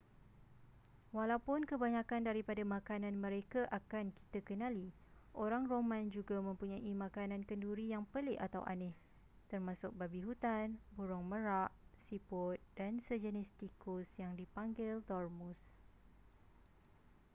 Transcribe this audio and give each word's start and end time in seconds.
walaupun 1.17 1.61
kebanyakan 1.71 2.21
daripada 2.29 2.63
makanan 2.75 3.15
mereka 3.25 3.61
akan 3.79 4.05
kita 4.19 4.39
kenali 4.49 4.87
orang 5.43 5.63
roman 5.73 6.03
juga 6.15 6.37
mempunyai 6.47 6.89
makanan 7.05 7.41
kenduri 7.49 7.85
yang 7.93 8.01
pelik 8.13 8.39
atau 8.47 8.61
aneh 8.73 8.93
termasuk 9.53 9.91
babi 9.99 10.19
hutan 10.27 10.67
burung 10.97 11.25
merak 11.31 11.69
siput 12.09 12.57
dan 12.77 12.93
sejenis 13.07 13.49
tikus 13.61 14.07
yang 14.21 14.31
dipanggil 14.41 14.93
dormouse 15.09 15.65